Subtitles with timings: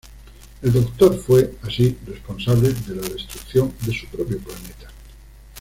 [0.63, 4.89] El Doctor fue, así, responsable de la destrucción de su propio planeta.